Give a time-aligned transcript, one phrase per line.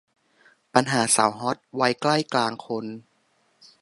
[0.73, 2.85] ปัญหาสาวฮอต วัยใกล้กลางคน